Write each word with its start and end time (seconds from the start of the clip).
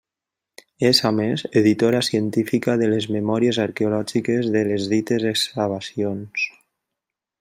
És, 0.87 1.01
a 1.09 1.09
més, 1.17 1.43
editora 1.61 1.99
científica 2.07 2.75
de 2.83 2.87
les 2.93 3.07
memòries 3.17 3.59
arqueològiques 3.67 4.49
de 4.57 4.65
les 4.71 4.89
dites 4.95 5.29
excavacions. 5.33 6.49